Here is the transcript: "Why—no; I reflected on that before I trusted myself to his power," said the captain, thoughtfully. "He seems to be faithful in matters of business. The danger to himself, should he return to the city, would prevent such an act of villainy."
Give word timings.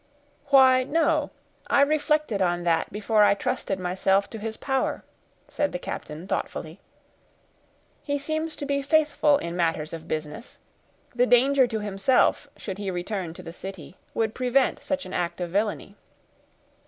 "Why—no; 0.47 1.29
I 1.67 1.81
reflected 1.83 2.41
on 2.41 2.63
that 2.63 2.91
before 2.91 3.23
I 3.23 3.35
trusted 3.35 3.79
myself 3.79 4.27
to 4.31 4.39
his 4.39 4.57
power," 4.57 5.03
said 5.47 5.73
the 5.73 5.77
captain, 5.77 6.27
thoughtfully. 6.27 6.79
"He 8.01 8.17
seems 8.17 8.55
to 8.55 8.65
be 8.65 8.81
faithful 8.81 9.37
in 9.37 9.55
matters 9.55 9.93
of 9.93 10.07
business. 10.07 10.57
The 11.13 11.27
danger 11.27 11.67
to 11.67 11.81
himself, 11.81 12.47
should 12.57 12.79
he 12.79 12.89
return 12.89 13.35
to 13.35 13.43
the 13.43 13.53
city, 13.53 13.95
would 14.15 14.33
prevent 14.33 14.81
such 14.81 15.05
an 15.05 15.13
act 15.13 15.39
of 15.39 15.51
villainy." 15.51 15.95